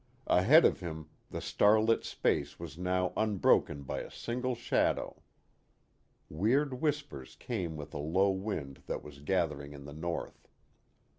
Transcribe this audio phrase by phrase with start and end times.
[0.25, 5.21] Ahead of him the starlit space was now unbroken by a single shadow.
[6.27, 10.47] Weird whispers came with a low wind that was gathering in the north.